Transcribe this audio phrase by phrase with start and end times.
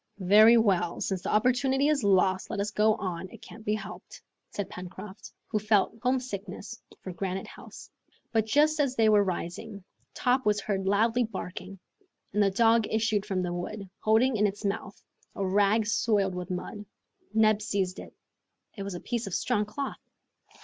[0.17, 4.19] "Very well, since the opportunity is lost, let us go on; it can't be helped,"
[4.49, 7.87] said Pencroft, who felt home sickness for Granite House.
[8.31, 9.83] But just as they were rising,
[10.15, 11.77] Top was heard loudly barking;
[12.33, 14.99] and the dog issued from the wood, holding in his mouth
[15.35, 16.83] a rag soiled with mud.
[17.31, 18.11] Neb seized it.
[18.75, 20.01] It was a piece of strong cloth!